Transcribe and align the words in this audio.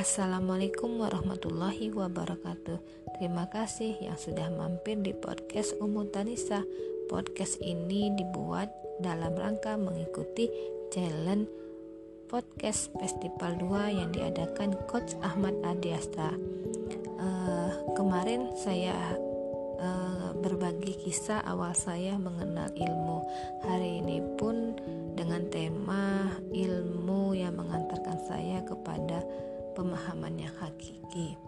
Assalamualaikum 0.00 0.96
warahmatullahi 0.96 1.92
wabarakatuh. 1.92 2.80
Terima 3.20 3.52
kasih 3.52 4.00
yang 4.00 4.16
sudah 4.16 4.48
mampir 4.48 4.96
di 4.96 5.12
podcast 5.12 5.76
Umu 5.76 6.08
Tanisa. 6.08 6.64
Podcast 7.12 7.60
ini 7.60 8.08
dibuat 8.16 8.72
dalam 9.04 9.36
rangka 9.36 9.76
mengikuti 9.76 10.48
challenge 10.88 11.52
podcast 12.32 12.88
Festival 12.96 13.60
2 13.60 14.00
yang 14.00 14.08
diadakan 14.08 14.72
Coach 14.88 15.20
Ahmad 15.20 15.52
Adiasta. 15.68 16.32
Uh, 17.20 17.92
kemarin 17.92 18.56
saya 18.56 18.96
uh, 19.84 20.32
berbagi 20.32 20.96
kisah 20.96 21.44
awal 21.44 21.76
saya 21.76 22.16
mengenal 22.16 22.72
ilmu. 22.72 23.20
Hari 23.68 24.00
ini 24.00 24.24
pun 24.40 24.80
dengan 25.12 25.44
tema 25.52 26.24
ilmu 26.56 27.36
yang 27.36 27.52
mengantarkan 27.60 28.16
saya 28.24 28.64
kepada 28.64 29.20
pemahaman 29.80 30.44
yang 30.44 30.52
hakiki. 30.60 31.40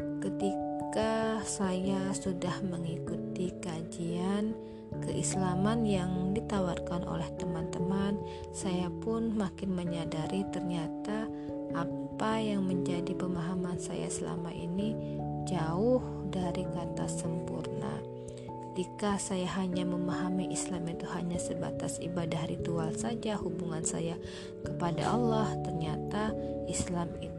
Ketika 0.00 1.44
saya 1.44 2.08
sudah 2.16 2.64
mengikuti 2.64 3.52
kajian 3.60 4.56
keislaman 5.04 5.84
yang 5.84 6.32
ditawarkan 6.32 7.04
oleh 7.04 7.28
teman-teman, 7.36 8.16
saya 8.56 8.88
pun 9.04 9.36
makin 9.36 9.76
menyadari 9.76 10.48
ternyata 10.48 11.28
apa 11.76 12.40
yang 12.40 12.64
menjadi 12.64 13.12
pemahaman 13.12 13.76
saya 13.76 14.08
selama 14.08 14.48
ini 14.48 14.96
jauh 15.44 16.00
dari 16.32 16.64
kata 16.64 17.04
sempurna. 17.04 18.00
Ketika 18.72 19.20
saya 19.20 19.44
hanya 19.60 19.84
memahami 19.84 20.48
Islam 20.48 20.88
itu 20.88 21.04
hanya 21.12 21.36
sebatas 21.36 22.00
ibadah 22.00 22.48
ritual 22.48 22.96
saja, 22.96 23.36
hubungan 23.36 23.84
saya 23.84 24.16
kepada 24.64 25.12
Allah, 25.12 25.52
ternyata 25.60 26.32
Islam 26.64 27.12
itu 27.20 27.31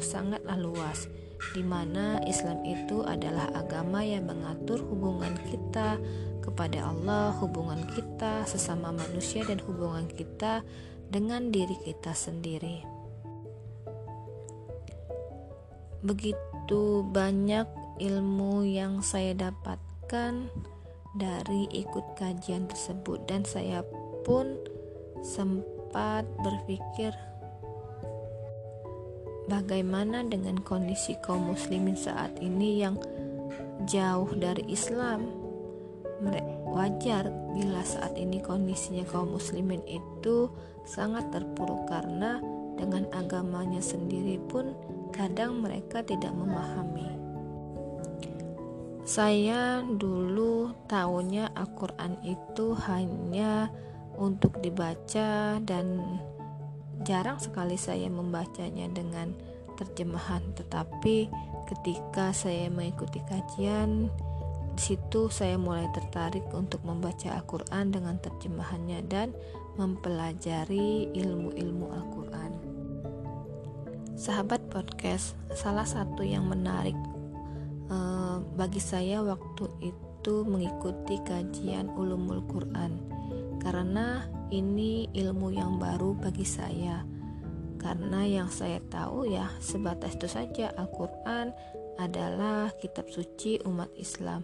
sangatlah 0.00 0.56
luas, 0.56 1.10
di 1.54 1.62
mana 1.62 2.18
Islam 2.24 2.64
itu 2.66 3.04
adalah 3.04 3.50
agama 3.54 4.02
yang 4.02 4.26
mengatur 4.26 4.82
hubungan 4.82 5.34
kita 5.48 6.00
kepada 6.42 6.88
Allah, 6.88 7.36
hubungan 7.38 7.84
kita 7.92 8.48
sesama 8.48 8.90
manusia, 8.94 9.44
dan 9.44 9.60
hubungan 9.62 10.08
kita 10.08 10.64
dengan 11.08 11.52
diri 11.52 11.76
kita 11.84 12.12
sendiri. 12.12 12.84
Begitu 16.04 17.02
banyak 17.10 17.66
ilmu 17.98 18.62
yang 18.62 19.02
saya 19.02 19.34
dapatkan 19.34 20.46
dari 21.18 21.66
ikut 21.74 22.14
kajian 22.14 22.70
tersebut 22.70 23.18
dan 23.26 23.42
saya 23.42 23.82
pun 24.22 24.54
sempat 25.26 26.22
berpikir 26.44 27.10
bagaimana 29.48 30.22
dengan 30.28 30.60
kondisi 30.60 31.16
kaum 31.24 31.56
muslimin 31.56 31.96
saat 31.96 32.36
ini 32.38 32.84
yang 32.84 33.00
jauh 33.88 34.28
dari 34.36 34.62
Islam? 34.68 35.48
Wajar 36.68 37.26
bila 37.56 37.82
saat 37.82 38.14
ini 38.14 38.38
kondisinya 38.44 39.02
kaum 39.08 39.34
muslimin 39.34 39.82
itu 39.88 40.52
sangat 40.84 41.26
terpuruk 41.32 41.88
karena 41.88 42.38
dengan 42.78 43.08
agamanya 43.10 43.82
sendiri 43.82 44.38
pun 44.46 44.76
kadang 45.10 45.64
mereka 45.64 46.04
tidak 46.04 46.30
memahami. 46.30 47.18
Saya 49.08 49.80
dulu 49.80 50.76
tahunya 50.84 51.56
Al-Quran 51.56 52.20
itu 52.28 52.76
hanya 52.84 53.72
untuk 54.20 54.60
dibaca 54.60 55.56
dan 55.64 56.20
jarang 57.08 57.40
sekali 57.40 57.80
saya 57.80 58.12
membacanya 58.12 58.84
dengan 58.92 59.32
terjemahan 59.80 60.44
tetapi 60.52 61.32
ketika 61.64 62.36
saya 62.36 62.68
mengikuti 62.68 63.24
kajian 63.24 64.12
di 64.76 64.82
situ 64.94 65.32
saya 65.32 65.56
mulai 65.56 65.88
tertarik 65.96 66.44
untuk 66.52 66.84
membaca 66.84 67.32
Al-Quran 67.32 67.88
dengan 67.88 68.20
terjemahannya 68.20 69.00
dan 69.08 69.32
mempelajari 69.80 71.10
ilmu-ilmu 71.16 71.86
Al-Quran. 71.88 72.52
Sahabat 74.14 74.66
podcast, 74.70 75.34
salah 75.54 75.86
satu 75.86 76.22
yang 76.26 76.46
menarik 76.46 76.94
Eh, 77.88 78.36
bagi 78.52 78.84
saya 78.84 79.24
waktu 79.24 79.64
itu 79.80 80.44
mengikuti 80.44 81.16
kajian 81.24 81.88
ulumul 81.96 82.44
Quran 82.44 83.00
karena 83.62 84.24
ini 84.48 85.10
ilmu 85.12 85.52
yang 85.52 85.76
baru 85.76 86.16
bagi 86.16 86.46
saya. 86.46 87.04
Karena 87.78 88.26
yang 88.26 88.50
saya 88.50 88.82
tahu 88.90 89.30
ya 89.30 89.54
sebatas 89.62 90.18
itu 90.18 90.26
saja 90.26 90.74
Al-Quran 90.74 91.54
adalah 91.98 92.74
kitab 92.78 93.06
suci 93.10 93.62
umat 93.66 93.90
Islam. 93.94 94.42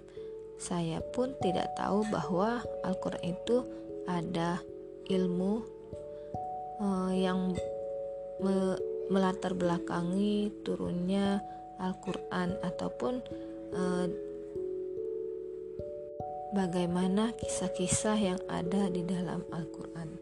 Saya 0.54 1.02
pun 1.02 1.34
tidak 1.42 1.74
tahu 1.74 2.06
bahwa 2.14 2.62
Al-Quran 2.86 3.34
itu 3.34 3.66
ada 4.06 4.62
ilmu 5.10 5.66
uh, 6.78 7.12
yang 7.14 7.52
me 8.42 8.78
melatar 9.12 9.52
belakangi 9.52 10.48
turunnya 10.64 11.44
Al-Quran 11.76 12.56
ataupun 12.64 13.20
uh, 13.76 14.06
bagaimana 16.54 17.34
kisah-kisah 17.34 18.16
yang 18.16 18.40
ada 18.46 18.86
di 18.88 19.02
dalam 19.02 19.42
Al-Quran. 19.50 20.14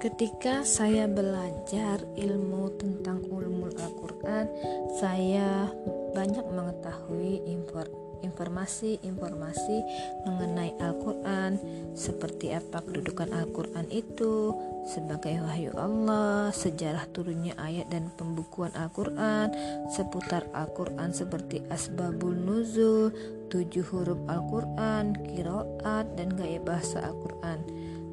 Ketika 0.00 0.66
saya 0.66 1.06
belajar 1.06 2.02
ilmu 2.18 2.74
tentang 2.74 3.22
ulumul 3.30 3.70
Al-Quran, 3.76 4.50
saya 4.98 5.70
banyak 6.10 6.42
mengetahui 6.42 7.46
informasi 7.46 8.11
informasi-informasi 8.22 9.76
mengenai 10.24 10.72
Al-Quran, 10.78 11.58
seperti 11.92 12.54
apa 12.54 12.80
kedudukan 12.80 13.28
Al-Quran 13.34 13.90
itu 13.90 14.56
sebagai 14.88 15.38
wahyu 15.42 15.70
Allah, 15.78 16.50
sejarah 16.50 17.06
turunnya 17.10 17.54
ayat 17.58 17.90
dan 17.90 18.10
pembukuan 18.14 18.74
Al-Quran, 18.74 19.50
seputar 19.90 20.46
Al-Quran 20.54 21.10
seperti 21.14 21.62
asbabul 21.70 22.34
nuzul, 22.34 23.14
tujuh 23.52 23.84
huruf 23.92 24.18
Al-Quran, 24.26 25.14
kiroat, 25.28 26.06
dan 26.16 26.34
gaya 26.34 26.58
bahasa 26.62 27.04
Al-Quran, 27.04 27.58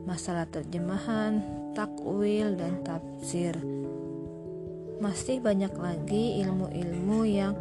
masalah 0.06 0.46
terjemahan, 0.50 1.42
takwil, 1.74 2.54
dan 2.58 2.82
tafsir. 2.86 3.56
Masih 5.00 5.40
banyak 5.40 5.72
lagi 5.80 6.44
ilmu-ilmu 6.44 7.24
yang 7.24 7.56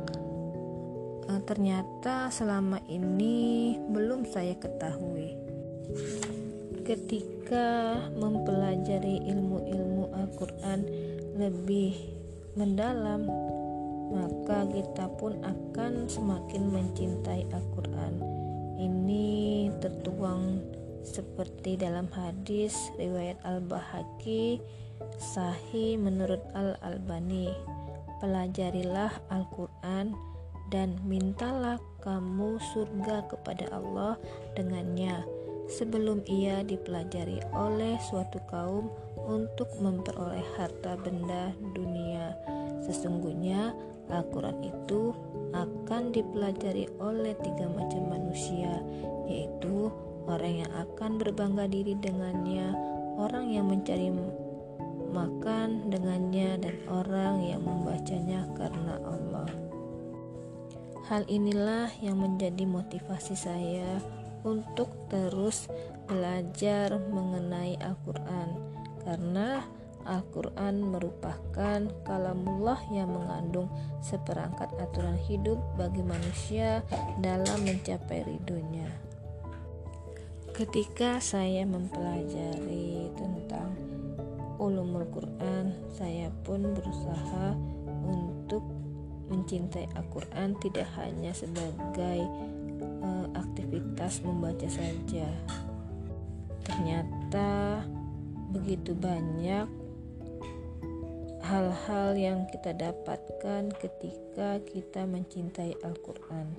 uh, 1.28 1.40
ternyata 1.44 2.32
selama 2.32 2.80
ini 2.88 3.76
belum 3.92 4.24
saya 4.26 4.56
ketahui. 4.56 5.36
Ketika 6.82 8.00
mempelajari 8.16 9.28
ilmu-ilmu 9.28 10.08
Al-Quran 10.16 10.80
lebih 11.36 11.94
mendalam, 12.56 13.28
maka 14.08 14.64
kita 14.72 15.04
pun 15.20 15.36
akan 15.44 16.08
semakin 16.08 16.72
mencintai 16.72 17.44
Al-Quran. 17.52 18.24
Ini 18.80 19.68
tertuang 19.84 20.64
seperti 21.04 21.76
dalam 21.76 22.08
hadis 22.12 22.72
riwayat 22.96 23.36
Al-Bahaki 23.44 24.64
sahih 25.20 26.00
menurut 26.00 26.40
Al-Albani. 26.56 27.52
Pelajarilah 28.18 29.12
Al-Quran 29.30 30.16
dan 30.68 31.00
mintalah 31.04 31.80
kamu 32.04 32.60
surga 32.72 33.26
kepada 33.28 33.68
Allah 33.72 34.16
dengannya 34.54 35.24
sebelum 35.68 36.24
ia 36.24 36.64
dipelajari 36.64 37.44
oleh 37.52 38.00
suatu 38.08 38.40
kaum 38.48 38.88
untuk 39.28 39.68
memperoleh 39.78 40.42
harta 40.56 40.96
benda 40.96 41.52
dunia. 41.76 42.32
Sesungguhnya 42.80 43.76
Al-Quran 44.08 44.64
itu 44.64 45.12
akan 45.52 46.16
dipelajari 46.16 46.88
oleh 46.96 47.36
tiga 47.44 47.68
macam 47.68 48.08
manusia, 48.08 48.80
yaitu 49.28 49.92
orang 50.24 50.64
yang 50.64 50.72
akan 50.72 51.20
berbangga 51.20 51.68
diri 51.68 51.92
dengannya, 52.00 52.72
orang 53.20 53.52
yang 53.52 53.68
mencari 53.68 54.08
makan 55.12 55.92
dengannya, 55.92 56.56
dan 56.56 56.76
orang 56.88 57.44
yang 57.44 57.60
membacanya 57.60 58.48
karena 58.56 58.96
Allah. 59.04 59.67
Hal 61.08 61.24
inilah 61.24 61.88
yang 62.04 62.20
menjadi 62.20 62.68
motivasi 62.68 63.32
saya 63.32 63.96
untuk 64.44 64.92
terus 65.08 65.64
belajar 66.04 67.00
mengenai 67.00 67.80
Al-Quran, 67.80 68.48
karena 69.08 69.64
Al-Quran 70.04 70.84
merupakan 70.84 71.80
kalamullah 72.04 72.76
yang 72.92 73.08
mengandung 73.08 73.72
seperangkat 74.04 74.68
aturan 74.76 75.16
hidup 75.24 75.56
bagi 75.80 76.04
manusia 76.04 76.84
dalam 77.24 77.64
mencapai 77.64 78.28
ridhonya. 78.28 78.92
Ketika 80.52 81.24
saya 81.24 81.64
mempelajari 81.64 83.16
tentang 83.16 83.72
ulumul 84.60 85.08
Quran, 85.08 85.72
saya 85.88 86.28
pun 86.44 86.68
berusaha 86.76 87.56
untuk 88.04 88.77
mencintai 89.28 89.86
Al-Quran 89.94 90.56
tidak 90.60 90.88
hanya 90.96 91.32
sebagai 91.32 92.20
uh, 93.04 93.26
aktivitas 93.36 94.24
membaca 94.24 94.66
saja. 94.68 95.28
Ternyata 96.64 97.80
begitu 98.52 98.96
banyak 98.96 99.68
hal-hal 101.48 102.12
yang 102.12 102.44
kita 102.52 102.76
dapatkan 102.76 103.72
ketika 103.80 104.60
kita 104.68 105.08
mencintai 105.08 105.72
Al-Quran. 105.80 106.52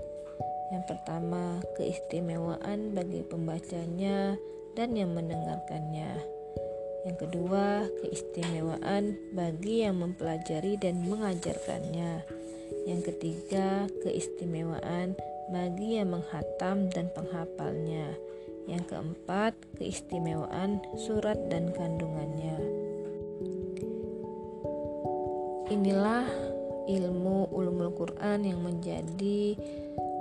Yang 0.74 0.83
pertama, 0.89 1.62
keistimewaan 1.77 2.94
bagi 2.98 3.22
pembacanya 3.25 4.38
dan 4.74 4.98
yang 4.98 5.13
mendengarkannya. 5.13 6.39
Yang 7.06 7.18
kedua, 7.25 7.86
keistimewaan 8.01 9.18
bagi 9.38 9.86
yang 9.86 10.01
mempelajari 10.01 10.77
dan 10.81 11.06
mengajarkannya. 11.06 12.38
Yang 12.89 13.13
ketiga, 13.13 13.86
keistimewaan 14.01 15.13
bagi 15.53 16.01
yang 16.01 16.18
menghatam 16.18 16.89
dan 16.89 17.13
penghafalnya. 17.13 18.18
Yang 18.65 18.89
keempat, 18.89 19.53
keistimewaan 19.77 20.81
surat 20.97 21.38
dan 21.53 21.69
kandungannya. 21.69 22.57
Inilah 25.69 26.25
ilmu 26.89 27.53
ulumul 27.53 27.94
Quran 27.94 28.41
yang 28.41 28.65
menjadi 28.65 29.53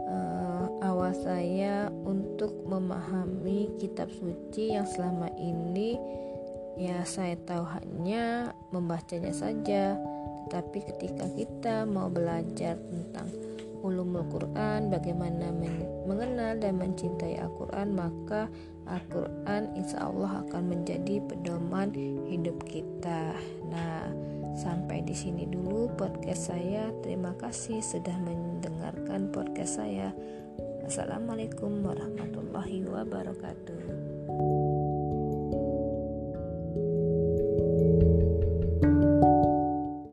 uh, 0.05 0.69
awal 0.85 1.17
saya 1.17 1.88
untuk 2.05 2.53
memahami 2.69 3.73
kitab 3.81 4.12
suci 4.12 4.76
yang 4.76 4.85
selama 4.85 5.32
ini 5.41 5.97
Ya, 6.79 7.03
saya 7.03 7.35
tahu 7.43 7.67
hanya 7.75 8.55
membacanya 8.70 9.35
saja, 9.35 9.99
tetapi 10.49 10.81
ketika 10.81 11.29
kita 11.37 11.85
mau 11.85 12.09
belajar 12.09 12.81
tentang 12.89 13.29
ulumul 13.85 14.25
Quran, 14.33 14.89
bagaimana 14.89 15.53
mengenal 16.09 16.56
dan 16.56 16.81
mencintai 16.81 17.37
Al-Quran, 17.37 17.93
maka 17.93 18.49
Al-Quran 18.89 19.77
insya 19.77 20.09
Allah 20.09 20.41
akan 20.49 20.73
menjadi 20.73 21.21
pedoman 21.21 21.93
hidup 22.33 22.65
kita. 22.65 23.37
Nah, 23.69 24.09
sampai 24.56 25.05
di 25.05 25.12
sini 25.12 25.45
dulu 25.45 25.93
podcast 26.00 26.49
saya. 26.49 26.89
Terima 27.05 27.37
kasih 27.37 27.85
sudah 27.85 28.17
mendengarkan 28.17 29.29
podcast 29.29 29.85
saya. 29.85 30.17
Assalamualaikum 30.89 31.85
warahmatullahi 31.85 32.89
wabarakatuh. 32.89 33.81